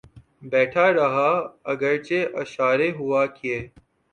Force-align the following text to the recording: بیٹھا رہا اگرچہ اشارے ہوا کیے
بیٹھا 0.43 0.85
رہا 0.93 1.29
اگرچہ 1.71 2.21
اشارے 2.41 2.89
ہوا 2.91 3.25
کیے 3.35 3.59